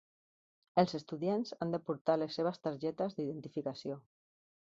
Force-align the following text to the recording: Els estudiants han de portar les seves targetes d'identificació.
Els 0.83 0.95
estudiants 0.99 1.51
han 1.65 1.75
de 1.75 1.81
portar 1.89 2.15
les 2.21 2.39
seves 2.39 2.59
targetes 2.69 3.15
d'identificació. 3.19 4.01